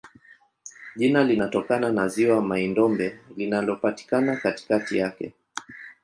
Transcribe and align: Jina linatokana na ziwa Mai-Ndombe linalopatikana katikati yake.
Jina 0.95 1.23
linatokana 1.23 1.91
na 1.91 2.07
ziwa 2.07 2.41
Mai-Ndombe 2.41 3.19
linalopatikana 3.35 4.35
katikati 4.37 4.97
yake. 4.97 5.33